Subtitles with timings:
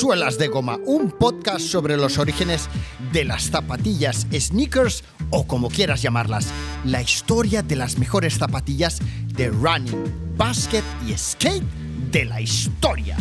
[0.00, 2.70] Suelas de Goma, un podcast sobre los orígenes
[3.12, 6.46] de las zapatillas, sneakers o como quieras llamarlas,
[6.86, 8.98] la historia de las mejores zapatillas
[9.34, 10.02] de running,
[10.38, 11.62] basket y skate
[12.10, 13.18] de la historia.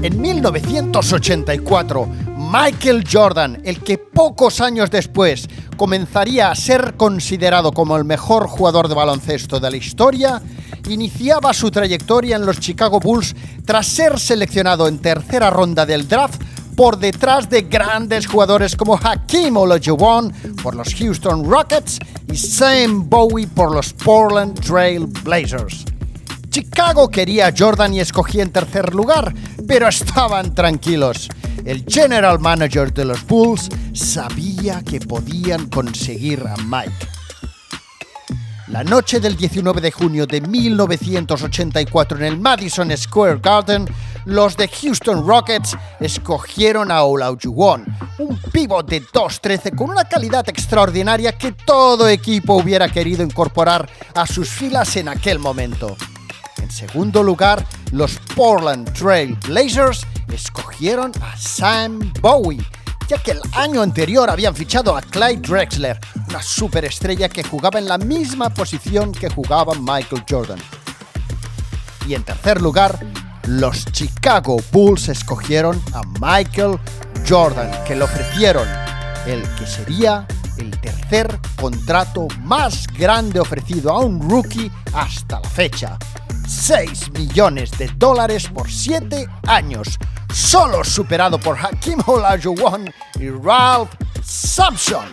[0.00, 2.08] En 1984,
[2.50, 8.88] Michael Jordan, el que pocos años después comenzaría a ser considerado como el mejor jugador
[8.88, 10.42] de baloncesto de la historia,
[10.90, 16.42] iniciaba su trayectoria en los Chicago Bulls tras ser seleccionado en tercera ronda del draft
[16.76, 21.98] por detrás de grandes jugadores como Hakeem Olajuwon por los Houston Rockets
[22.30, 25.84] y Sam Bowie por los Portland Trail Blazers.
[26.50, 29.32] Chicago quería Jordan y escogía en tercer lugar,
[29.66, 31.28] pero estaban tranquilos.
[31.64, 37.08] El general manager de los Bulls sabía que podían conseguir a Mike.
[38.68, 43.86] La noche del 19 de junio de 1984 en el Madison Square Garden,
[44.26, 47.86] los de Houston Rockets escogieron a Olajuwon,
[48.18, 54.26] un pívot de 2'13 con una calidad extraordinaria que todo equipo hubiera querido incorporar a
[54.26, 55.96] sus filas en aquel momento.
[56.62, 62.64] En segundo lugar, los Portland Trail Blazers escogieron a Sam Bowie,
[63.08, 65.98] ya que el año anterior habían fichado a Clyde Drexler,
[66.28, 70.58] una superestrella que jugaba en la misma posición que jugaba Michael Jordan.
[72.06, 72.98] Y en tercer lugar,
[73.46, 76.78] los Chicago Bulls escogieron a Michael
[77.26, 78.68] Jordan, que le ofrecieron
[79.26, 80.26] el que sería
[80.58, 85.98] el tercer contrato más grande ofrecido a un rookie hasta la fecha.
[86.48, 89.98] 6 millones de dólares por 7 años,
[90.32, 93.90] solo superado por Hakim Olajuwon y Ralph
[94.24, 95.04] Sampson.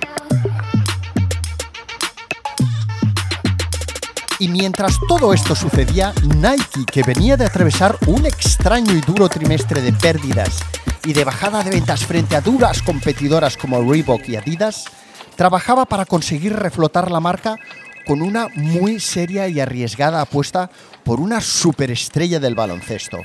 [4.40, 9.82] Y mientras todo esto sucedía, Nike, que venía de atravesar un extraño y duro trimestre
[9.82, 10.60] de pérdidas
[11.04, 14.86] y de bajada de ventas frente a duras competidoras como Reebok y Adidas,
[15.36, 17.58] trabajaba para conseguir reflotar la marca
[18.06, 20.70] con una muy seria y arriesgada apuesta
[21.06, 23.20] por una superestrella del baloncesto.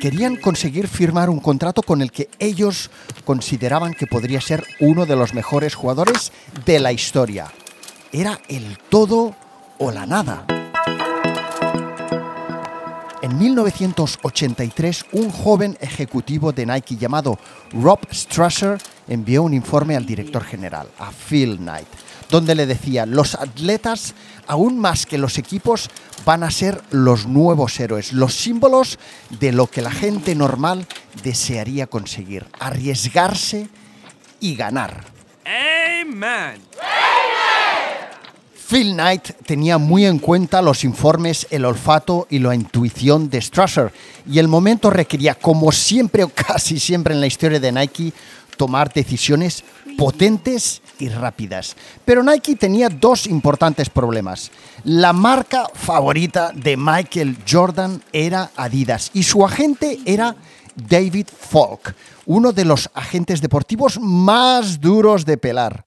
[0.00, 2.90] Querían conseguir firmar un contrato con el que ellos
[3.24, 6.32] consideraban que podría ser uno de los mejores jugadores
[6.64, 7.52] de la historia.
[8.10, 9.36] Era el todo
[9.78, 10.46] o la nada.
[13.22, 17.38] En 1983, un joven ejecutivo de Nike llamado
[17.70, 21.86] Rob Strasser envió un informe al director general, a Phil Knight,
[22.30, 24.14] donde le decía, los atletas,
[24.46, 25.90] aún más que los equipos,
[26.24, 28.98] van a ser los nuevos héroes, los símbolos
[29.38, 30.86] de lo que la gente normal
[31.22, 33.68] desearía conseguir, arriesgarse
[34.40, 35.04] y ganar.
[35.44, 36.60] Amen.
[38.70, 43.92] Phil Knight tenía muy en cuenta los informes, el olfato y la intuición de Strasser,
[44.30, 48.12] y el momento requería, como siempre o casi siempre en la historia de Nike,
[48.56, 49.64] tomar decisiones
[49.98, 51.76] potentes y rápidas.
[52.04, 54.50] Pero Nike tenía dos importantes problemas.
[54.84, 60.36] La marca favorita de Michael Jordan era Adidas y su agente era
[60.74, 61.94] David Falk,
[62.26, 65.84] uno de los agentes deportivos más duros de pelar.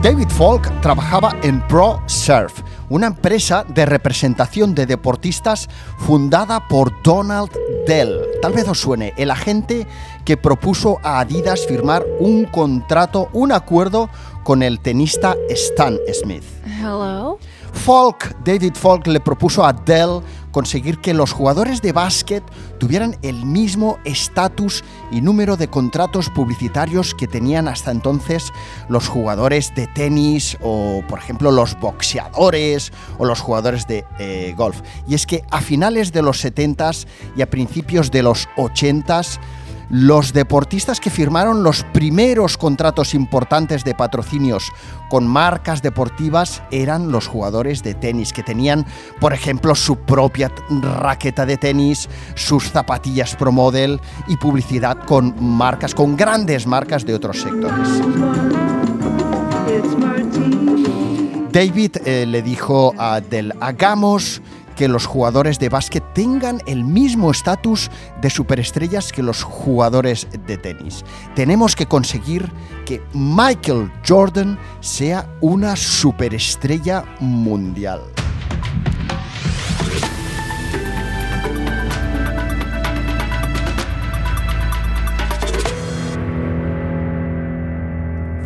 [0.00, 5.68] David Falk trabajaba en Pro Surf, una empresa de representación de deportistas
[5.98, 7.50] fundada por Donald
[7.86, 8.20] Dell.
[8.42, 9.86] Tal vez os suene, el agente
[10.24, 14.08] que propuso a Adidas firmar un contrato, un acuerdo
[14.44, 16.44] con el tenista Stan Smith.
[16.64, 17.38] Hello.
[17.72, 20.20] Falk, David Falk le propuso a Dell
[20.50, 22.42] conseguir que los jugadores de básquet
[22.78, 28.52] tuvieran el mismo estatus y número de contratos publicitarios que tenían hasta entonces
[28.88, 34.80] los jugadores de tenis o, por ejemplo, los boxeadores o los jugadores de eh, golf.
[35.06, 37.06] Y es que a finales de los 70s
[37.36, 39.38] y a principios de los 80s,
[39.90, 44.70] los deportistas que firmaron los primeros contratos importantes de patrocinios
[45.08, 48.86] con marcas deportivas eran los jugadores de tenis, que tenían,
[49.20, 55.94] por ejemplo, su propia raqueta de tenis, sus zapatillas Pro Model y publicidad con marcas,
[55.94, 57.88] con grandes marcas de otros sectores.
[61.50, 64.42] David eh, le dijo a Del, hagamos
[64.78, 67.90] que los jugadores de básquet tengan el mismo estatus
[68.20, 71.04] de superestrellas que los jugadores de tenis.
[71.34, 72.48] Tenemos que conseguir
[72.86, 78.02] que Michael Jordan sea una superestrella mundial.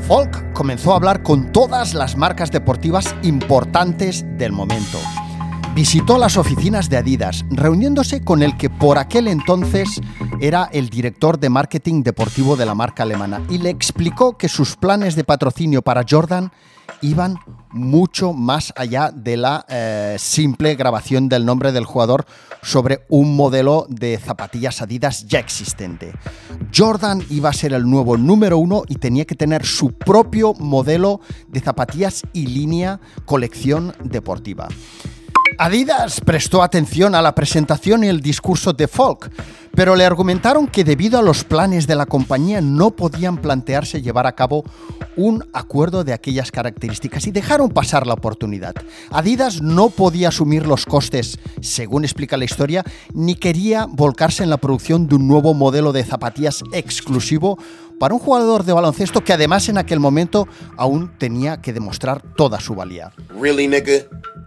[0.08, 4.98] Folk comenzó a hablar con todas las marcas deportivas importantes del momento.
[5.74, 10.02] Visitó las oficinas de Adidas, reuniéndose con el que por aquel entonces
[10.38, 14.76] era el director de marketing deportivo de la marca alemana y le explicó que sus
[14.76, 16.52] planes de patrocinio para Jordan
[17.00, 17.38] iban
[17.70, 22.26] mucho más allá de la eh, simple grabación del nombre del jugador
[22.62, 26.12] sobre un modelo de zapatillas Adidas ya existente.
[26.74, 31.20] Jordan iba a ser el nuevo número uno y tenía que tener su propio modelo
[31.48, 34.68] de zapatillas y línea colección deportiva.
[35.62, 39.30] Adidas prestó atención a la presentación y el discurso de Falk,
[39.70, 44.26] pero le argumentaron que debido a los planes de la compañía no podían plantearse llevar
[44.26, 44.64] a cabo
[45.16, 48.74] un acuerdo de aquellas características y dejaron pasar la oportunidad.
[49.10, 52.82] Adidas no podía asumir los costes, según explica la historia,
[53.14, 57.56] ni quería volcarse en la producción de un nuevo modelo de zapatillas exclusivo
[58.02, 62.58] para un jugador de baloncesto que además en aquel momento aún tenía que demostrar toda
[62.58, 63.12] su valía.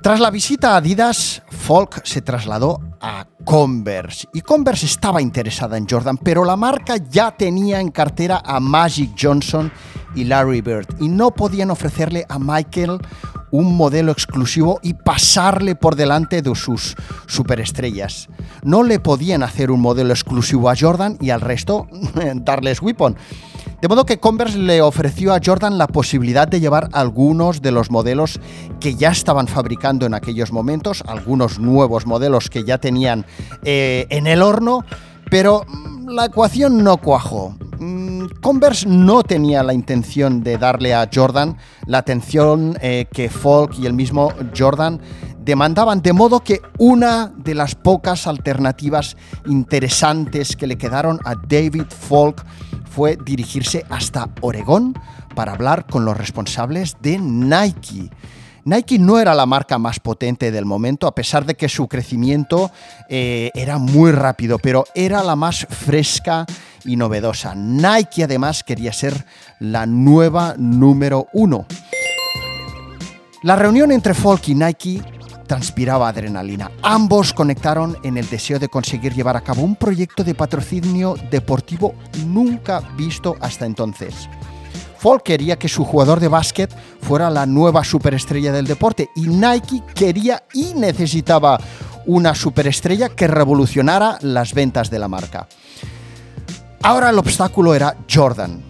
[0.04, 5.88] Tras la visita a Adidas, Falk se trasladó a Converse y Converse estaba interesada en
[5.88, 9.72] Jordan, pero la marca ya tenía en cartera a Magic Johnson
[10.16, 13.00] y Larry Bird y no podían ofrecerle a Michael
[13.56, 18.28] un modelo exclusivo y pasarle por delante de sus superestrellas.
[18.64, 21.88] No le podían hacer un modelo exclusivo a Jordan y al resto
[22.36, 23.16] darles weapon.
[23.82, 27.92] De modo que Converse le ofreció a Jordan la posibilidad de llevar algunos de los
[27.92, 28.40] modelos
[28.80, 33.26] que ya estaban fabricando en aquellos momentos, algunos nuevos modelos que ya tenían
[33.64, 34.86] eh, en el horno,
[35.30, 37.56] pero mm, la ecuación no cuajó.
[38.42, 43.86] Converse no tenía la intención de darle a Jordan la atención eh, que Folk y
[43.86, 45.00] el mismo Jordan
[45.40, 49.16] demandaban, de modo que una de las pocas alternativas
[49.46, 52.44] interesantes que le quedaron a David Folk
[52.90, 54.96] fue dirigirse hasta Oregón
[55.36, 58.10] para hablar con los responsables de Nike.
[58.68, 62.72] Nike no era la marca más potente del momento, a pesar de que su crecimiento
[63.08, 66.48] eh, era muy rápido, pero era la más fresca
[66.84, 67.54] y novedosa.
[67.54, 69.24] Nike además quería ser
[69.60, 71.68] la nueva número uno.
[73.44, 75.04] La reunión entre Folk y Nike
[75.46, 76.72] transpiraba adrenalina.
[76.82, 81.94] Ambos conectaron en el deseo de conseguir llevar a cabo un proyecto de patrocinio deportivo
[82.26, 84.28] nunca visto hasta entonces.
[85.06, 89.84] Folk quería que su jugador de básquet fuera la nueva superestrella del deporte y Nike
[89.94, 91.60] quería y necesitaba
[92.08, 95.48] una superestrella que revolucionara las ventas de la marca.
[96.82, 98.64] Ahora el obstáculo era Jordan.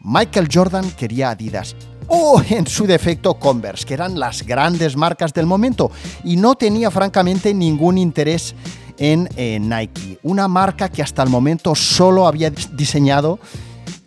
[0.00, 1.74] Michael Jordan quería Adidas
[2.08, 5.90] o en su defecto Converse, que eran las grandes marcas del momento,
[6.24, 8.54] y no tenía francamente ningún interés
[8.98, 13.38] en eh, Nike, una marca que hasta el momento solo había diseñado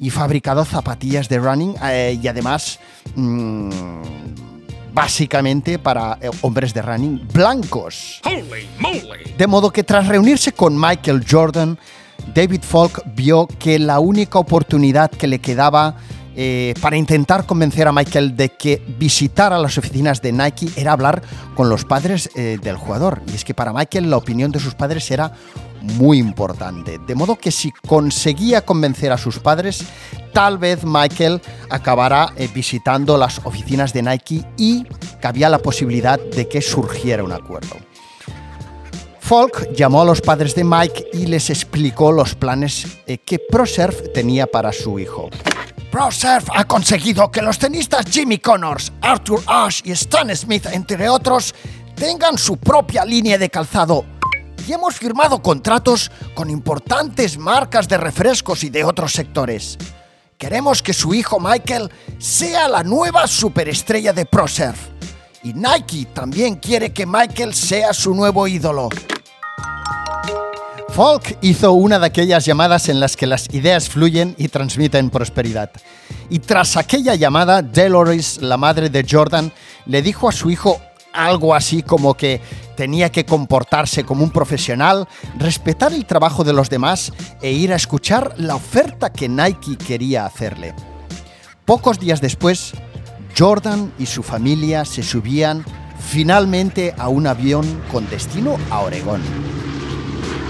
[0.02, 2.80] y fabricado zapatillas de running eh, y además
[3.16, 3.70] mm,
[4.94, 8.20] básicamente para eh, hombres de running blancos.
[9.38, 11.78] De modo que tras reunirse con Michael Jordan,
[12.34, 15.96] David Falk vio que la única oportunidad que le quedaba
[16.36, 21.22] eh, para intentar convencer a Michael de que visitara las oficinas de Nike era hablar
[21.56, 23.22] con los padres eh, del jugador.
[23.32, 25.34] Y es que para Michael la opinión de sus padres era
[25.82, 27.00] muy importante.
[27.00, 29.84] De modo que si conseguía convencer a sus padres,
[30.34, 34.86] tal vez Michael acabara eh, visitando las oficinas de Nike y
[35.22, 37.78] cabía la posibilidad de que surgiera un acuerdo.
[39.20, 42.86] Falk llamó a los padres de Mike y les explicó los planes
[43.26, 45.30] que ProSurf tenía para su hijo.
[45.92, 51.54] ProSurf ha conseguido que los tenistas Jimmy Connors, Arthur Ashe y Stan Smith, entre otros,
[51.96, 54.06] tengan su propia línea de calzado.
[54.68, 59.78] Y hemos firmado contratos con importantes marcas de refrescos y de otros sectores.
[60.38, 61.90] Queremos que su hijo Michael
[62.20, 64.80] sea la nueva superestrella de ProSurf.
[65.44, 68.90] Y Nike también quiere que Michael sea su nuevo ídolo.
[70.90, 75.72] Falk hizo una de aquellas llamadas en las que las ideas fluyen y transmiten prosperidad.
[76.30, 79.52] Y tras aquella llamada, Dolores, la madre de Jordan,
[79.86, 80.82] le dijo a su hijo
[81.14, 82.42] algo así como que
[82.76, 87.76] tenía que comportarse como un profesional, respetar el trabajo de los demás e ir a
[87.76, 90.74] escuchar la oferta que Nike quería hacerle.
[91.66, 92.74] Pocos días después,
[93.38, 95.64] Jordan y su familia se subían
[96.00, 99.22] finalmente a un avión con destino a Oregón.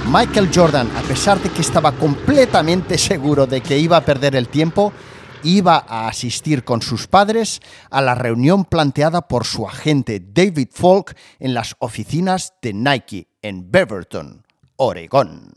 [0.07, 4.47] Michael Jordan, a pesar de que estaba completamente seguro de que iba a perder el
[4.47, 4.91] tiempo,
[5.43, 11.15] iba a asistir con sus padres a la reunión planteada por su agente David Falk
[11.39, 14.45] en las oficinas de Nike en Beaverton,
[14.77, 15.51] Oregón.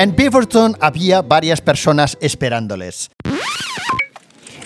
[0.00, 3.10] En Beaverton había varias personas esperándoles.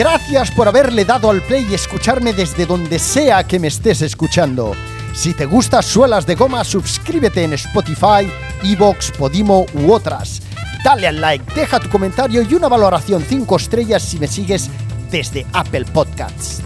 [0.00, 4.72] Gracias por haberle dado al play y escucharme desde donde sea que me estés escuchando.
[5.12, 8.26] Si te gusta Suelas de Goma, suscríbete en Spotify,
[8.62, 10.40] Evox, Podimo u otras.
[10.82, 14.70] Dale al like, deja tu comentario y una valoración 5 estrellas si me sigues
[15.10, 16.62] desde Apple Podcasts.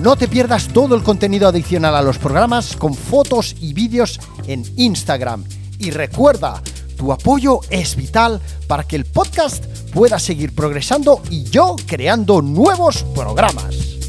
[0.00, 4.62] No te pierdas todo el contenido adicional a los programas con fotos y vídeos en
[4.76, 5.44] Instagram.
[5.80, 6.62] Y recuerda,
[7.00, 13.04] tu apoyo es vital para que el podcast pueda seguir progresando y yo creando nuevos
[13.14, 13.99] programas.